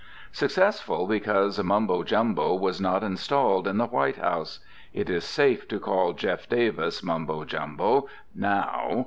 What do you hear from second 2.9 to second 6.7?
installed in the White House. It is safe to call Jeff.